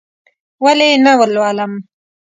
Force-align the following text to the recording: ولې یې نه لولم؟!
ولې 0.65 0.87
یې 0.91 0.97
نه 1.03 1.11
لولم؟! 1.33 1.73